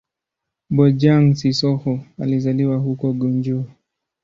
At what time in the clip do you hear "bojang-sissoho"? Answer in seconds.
0.69-1.99